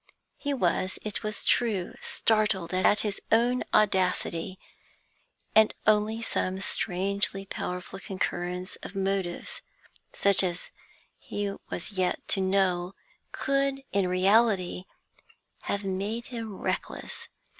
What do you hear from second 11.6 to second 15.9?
was yet to know could in reality have